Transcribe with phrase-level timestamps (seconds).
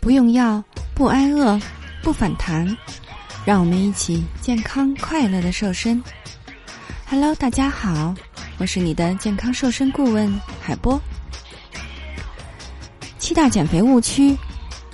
[0.00, 0.62] 不用药，
[0.94, 1.60] 不挨饿，
[2.02, 2.76] 不反弹，
[3.44, 6.02] 让我们一起健康快乐的瘦身。
[7.10, 8.14] Hello，大家好，
[8.58, 10.32] 我是你的健康瘦身顾问
[10.62, 11.00] 海波。
[13.18, 14.36] 七大减肥误区，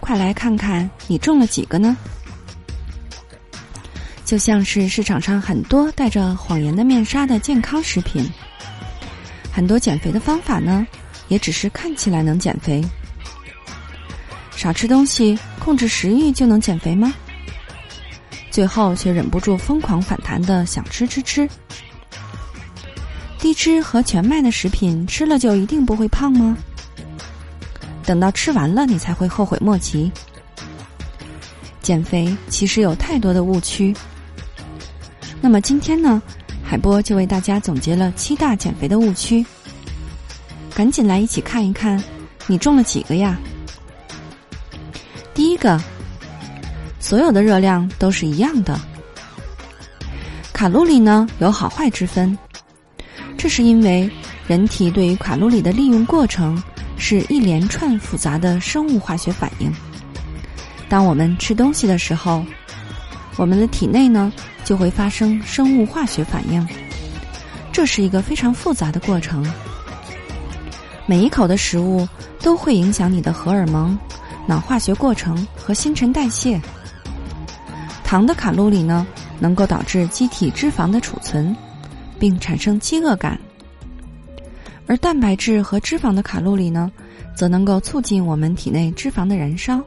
[0.00, 1.96] 快来看看你中了几个呢？
[4.24, 8.30] 就像是市场上很多带着谎言的面纱的健康食品，
[9.50, 10.86] 很多减肥的方法呢，
[11.28, 12.84] 也只是看起来能减肥。
[14.60, 17.14] 少吃东西，控制食欲就能减肥吗？
[18.50, 21.48] 最后却忍不住疯狂反弹的想吃吃吃。
[23.38, 26.54] 低脂和全麦的食品吃了就一定不会胖吗？
[28.04, 30.12] 等到吃完了你才会后悔莫及。
[31.80, 33.96] 减肥其实有太多的误区。
[35.40, 36.20] 那么今天呢，
[36.62, 39.42] 海波就为大家总结了七大减肥的误区。
[40.74, 41.98] 赶紧来一起看一看，
[42.46, 43.40] 你中了几个呀？
[45.60, 45.80] 个，
[46.98, 48.80] 所有的热量都是一样的。
[50.52, 52.36] 卡路里呢有好坏之分，
[53.38, 54.10] 这是因为
[54.48, 56.60] 人体对于卡路里的利用过程
[56.96, 59.72] 是一连串复杂的生物化学反应。
[60.88, 62.44] 当我们吃东西的时候，
[63.36, 64.32] 我们的体内呢
[64.64, 66.66] 就会发生生物化学反应，
[67.70, 69.46] 这是一个非常复杂的过程。
[71.06, 72.06] 每一口的食物
[72.40, 73.98] 都会影响你的荷尔蒙。
[74.46, 76.60] 脑化学过程和新陈代谢，
[78.02, 79.06] 糖的卡路里呢，
[79.38, 81.54] 能够导致机体脂肪的储存，
[82.18, 83.36] 并产生饥饿感；
[84.86, 86.90] 而蛋白质和脂肪的卡路里呢，
[87.36, 89.80] 则能够促进我们体内脂肪的燃烧。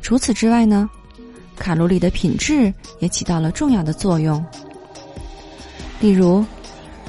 [0.00, 0.88] 除此之外呢，
[1.56, 4.42] 卡路里的品质也起到了重要的作用。
[6.00, 6.42] 例如，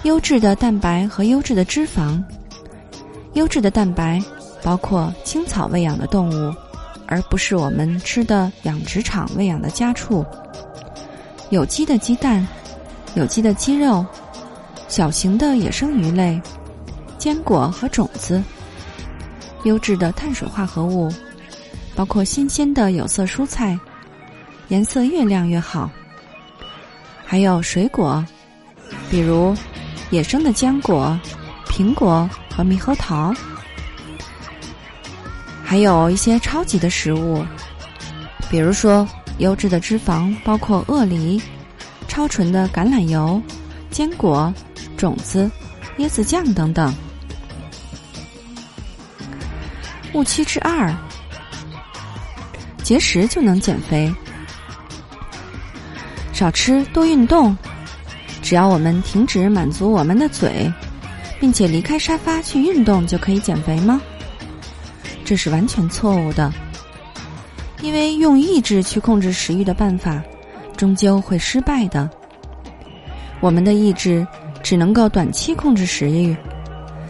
[0.04, 2.22] 优质的蛋白和优质的脂肪，
[3.34, 4.22] 优质的蛋白。
[4.68, 6.54] 包括青草喂养的动物，
[7.06, 10.26] 而不是我们吃的养殖场喂养的家畜。
[11.52, 12.46] 有机的鸡蛋、
[13.16, 14.06] 有机的鸡肉、
[14.90, 16.38] 小型的野生鱼类、
[17.18, 18.44] 坚果和种子、
[19.64, 21.10] 优质的碳水化合物，
[21.96, 23.80] 包括新鲜的有色蔬菜，
[24.68, 25.90] 颜色越亮越好。
[27.26, 28.22] 还有水果，
[29.10, 29.56] 比如
[30.10, 31.18] 野生的浆果、
[31.70, 33.34] 苹果和猕猴桃。
[35.70, 37.46] 还有一些超级的食物，
[38.50, 39.06] 比如说
[39.40, 41.42] 优质的脂肪，包括鳄梨、
[42.08, 43.42] 超纯的橄榄油、
[43.92, 44.52] 坚果、
[44.96, 45.52] 种子、
[45.98, 46.96] 椰子酱等等。
[50.14, 50.96] 误区之二：
[52.82, 54.10] 节食就能减肥？
[56.32, 57.56] 少吃多运动，
[58.42, 60.72] 只要我们停止满足我们的嘴，
[61.42, 64.02] 并且离开沙发去运动，就可以减肥吗？
[65.28, 66.50] 这是完全错误的，
[67.82, 70.24] 因为用意志去控制食欲的办法，
[70.78, 72.10] 终究会失败的。
[73.42, 74.26] 我们的意志
[74.64, 76.34] 只能够短期控制食欲，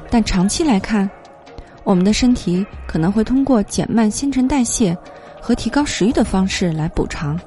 [0.10, 1.08] 但长期来看，
[1.84, 4.98] 我们的身体可能会通过减慢新陈代谢
[5.40, 7.40] 和提高食欲的方式来补偿。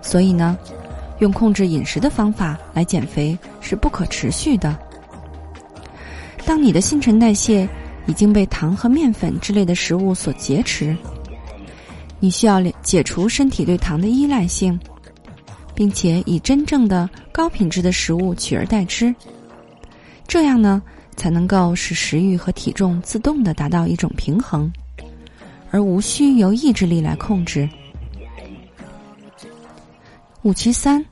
[0.00, 0.56] 所以呢，
[1.18, 4.78] 用控制饮食的方法来减肥是不可持续的。
[6.46, 7.68] 当你的新陈代谢，
[8.08, 10.96] 已经被糖和面粉之类的食物所劫持，
[12.18, 14.80] 你需要解除身体对糖的依赖性，
[15.74, 19.14] 并且以真正的高品质的食物取而代之，
[20.26, 20.82] 这样呢
[21.16, 24.72] 才能够使食欲和体重自动的达到一种平衡，
[25.70, 27.68] 而无需由意志力来控制。
[30.44, 31.04] 误区三：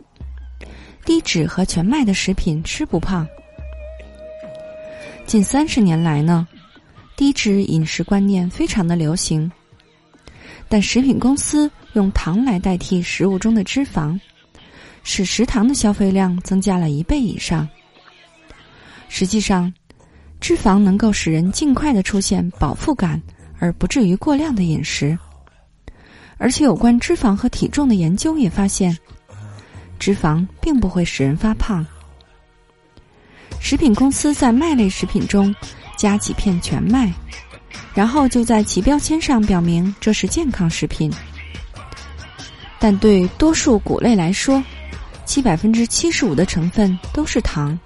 [1.05, 3.29] 低脂和全麦的食品吃不胖。
[5.27, 6.49] 近三十年来呢。
[7.17, 9.51] 低脂饮食观念非常的流行，
[10.69, 14.21] 但食品公司用糖来代替食物中的脂肪，
[15.03, 17.67] 使食糖的消费量增加了一倍以上。
[19.09, 19.73] 实际上，
[20.41, 23.21] 脂肪能够使人尽快的出现饱腹感，
[23.59, 25.19] 而不至于过量的饮食。
[26.37, 28.95] 而且，有关脂肪和体重的研究也发现，
[29.99, 31.87] 脂肪并不会使人发胖。
[33.59, 35.55] 食品公司在麦类食品中。
[35.97, 37.13] 加几片全麦，
[37.95, 41.11] 然后就在其标签上表明这是健康食品。
[42.79, 44.63] 但对多数谷类来说，
[45.25, 47.79] 其百分之七十五的成分都是糖。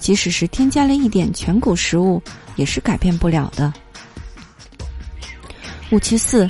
[0.00, 2.22] 即使是添加了一点全谷食物，
[2.54, 3.72] 也是改变不了的。
[5.90, 6.48] 误区四：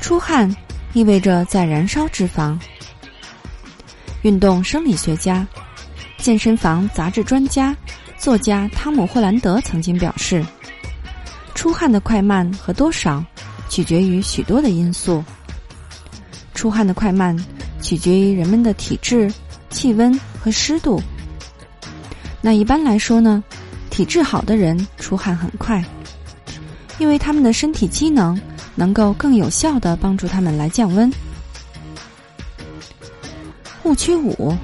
[0.00, 0.54] 出汗
[0.92, 2.58] 意味着在燃烧脂肪。
[4.22, 5.46] 运动生理学家、
[6.18, 7.74] 健身房杂志专家。
[8.18, 10.44] 作家汤姆·霍兰德曾经表示，
[11.54, 13.24] 出汗的快慢和多少，
[13.68, 15.24] 取决于许多的因素。
[16.52, 17.36] 出汗的快慢
[17.80, 19.32] 取决于人们的体质、
[19.70, 21.00] 气温和湿度。
[22.42, 23.42] 那一般来说呢，
[23.88, 25.82] 体质好的人出汗很快，
[26.98, 28.38] 因为他们的身体机能
[28.74, 31.10] 能够更有效的帮助他们来降温。
[33.84, 34.54] 误区五：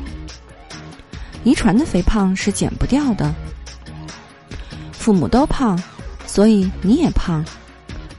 [1.44, 3.32] 遗传的肥胖是减不掉的。
[4.93, 5.79] 父母都胖，
[6.26, 7.44] 所以你也胖，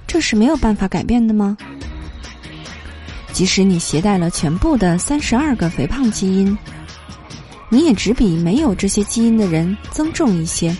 [0.06, 1.58] 这是没有办法改变的吗？
[3.34, 6.58] 即使你携带了全部的三十二个肥胖基因，
[7.70, 10.74] 你也只比没有这些基因的人增重一些。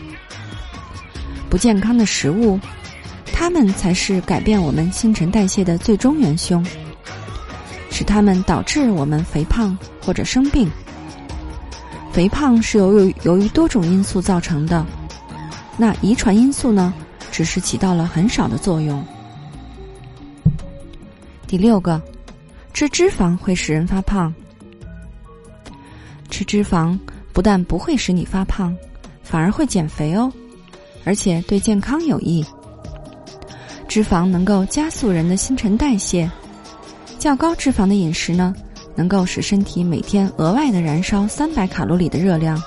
[1.50, 2.60] 不健康的食物，
[3.34, 6.66] 它们才是改变我们新陈代谢的最终元凶，
[7.90, 10.70] 使它们导致我们肥胖或者生病。
[12.16, 14.86] 肥胖是由于由于多种因素造成的，
[15.78, 16.94] 那遗传因素呢，
[17.30, 19.04] 只是起到了很少的作用。
[21.46, 22.02] 第六个。
[22.74, 24.34] 吃脂肪会使人发胖。
[26.30, 26.98] 吃脂肪
[27.32, 28.76] 不但不会使你发胖，
[29.22, 30.32] 反而会减肥哦，
[31.06, 32.46] 而且对健康有益。
[33.90, 36.30] 脂肪能够加速人的新陈代谢，
[37.18, 38.54] 较高脂肪的饮食呢，
[38.96, 42.62] 能够使身体每天额外的燃烧三百卡路里的热量，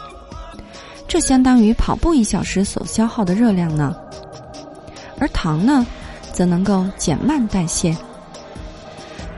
[1.06, 3.96] 这相当于跑步一小时所消耗的热量呢。
[5.18, 5.86] 而糖呢，
[6.32, 7.96] 则能够减慢代谢。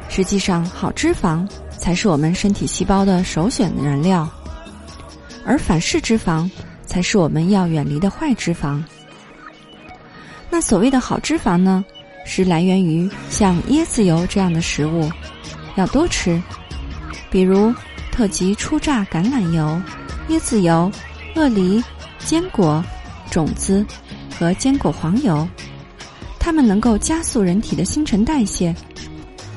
[0.09, 1.49] 实际上，好脂肪
[1.79, 4.29] 才是我们身体细胞的首选燃料，
[5.47, 6.51] 而反式脂肪
[6.85, 8.83] 才是我们要远离的坏脂肪。
[10.51, 11.85] 那所谓的好脂肪呢，
[12.27, 15.09] 是来源于像椰子油这样的食物，
[15.77, 16.43] 要多吃，
[17.31, 17.73] 比如
[18.11, 19.81] 特级初榨橄榄油、
[20.29, 20.91] 椰子油、
[21.37, 21.83] 鳄梨、
[22.19, 22.85] 坚果、
[23.31, 23.87] 种子
[24.37, 25.49] 和坚果黄油，
[26.39, 28.75] 它们能够加速人体的新陈代谢。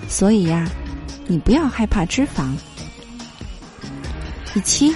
[0.08, 0.70] 所以呀，
[1.26, 2.52] 你不要害怕脂肪。
[4.54, 4.96] 第七，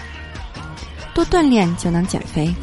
[1.15, 2.53] 多锻炼就能减肥。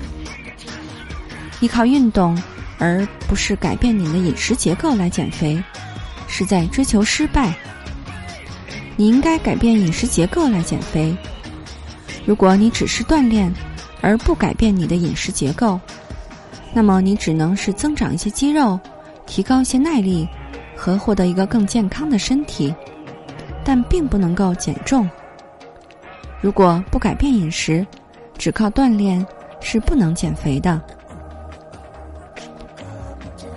[1.60, 2.40] 依靠运动
[2.78, 5.60] 而不是改变你的饮食结构来减肥，
[6.28, 7.52] 是在追求失败。
[8.96, 11.16] 你应该改变饮食结构来减肥。
[12.24, 13.52] 如果你只是锻炼
[14.00, 15.80] 而不改变你的饮食结构，
[16.72, 18.78] 那么你只能是增长一些肌肉，
[19.26, 20.28] 提高一些耐力。
[20.76, 22.74] 和获得一个更健康的身体，
[23.64, 25.08] 但并不能够减重。
[26.40, 27.86] 如果不改变饮食，
[28.36, 29.24] 只靠锻炼
[29.60, 30.82] 是不能减肥的。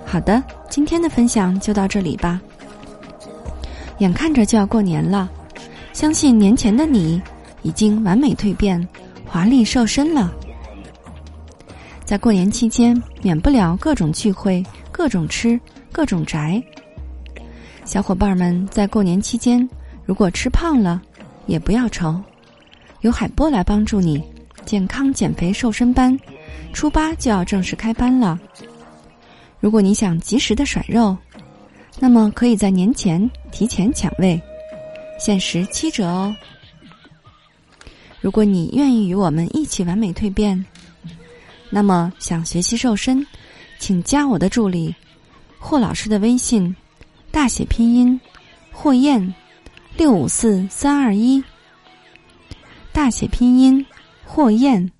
[0.06, 2.40] 好的，今天的分享就到这里吧。
[3.98, 5.30] 眼看着就要过年了，
[5.92, 7.20] 相信年前的你
[7.62, 8.86] 已经完美蜕变、
[9.26, 10.32] 华丽瘦身了。
[12.04, 15.60] 在过年期间，免不了各种聚会、各种吃、
[15.92, 16.62] 各种宅。
[17.84, 19.68] 小伙伴们在过年期间，
[20.04, 21.02] 如果吃胖了，
[21.46, 22.18] 也不要愁，
[23.00, 24.22] 有海波来帮助你。
[24.64, 26.18] 健康减肥瘦身班，
[26.74, 28.38] 初八就要正式开班了。
[29.60, 31.16] 如果你想及时的甩肉，
[32.00, 34.40] 那么可以在年前提前抢位，
[35.18, 36.34] 限时七折哦。
[38.20, 40.64] 如果你愿意与我们一起完美蜕变，
[41.70, 43.26] 那么想学习瘦身，
[43.78, 44.94] 请加我的助理
[45.58, 46.74] 霍老师的微信。
[47.30, 48.18] 大写拼音，
[48.72, 49.34] 霍燕，
[49.96, 51.42] 六五四三二一。
[52.92, 53.84] 大写拼音，
[54.24, 54.90] 霍燕，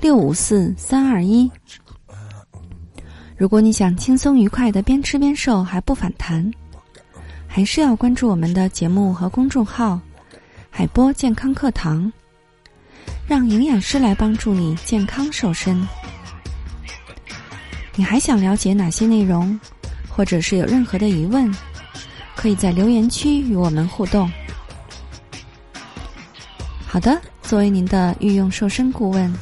[0.00, 1.50] 六五四三二一。
[3.38, 6.50] 如果你想轻松愉快的边吃边瘦还不反弹，
[7.46, 10.00] 还是要关注我们的节目和公众号
[10.68, 12.12] “海波健康课堂”，
[13.28, 15.86] 让营养师来帮助你健康瘦身。
[17.94, 19.58] 你还想了解哪些内容？
[20.08, 21.48] 或者是有任何的疑问，
[22.34, 24.28] 可以在留言区与我们互动。
[26.88, 29.32] 好的，作为您的御用瘦身顾问，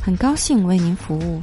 [0.00, 1.40] 很高兴为您服务。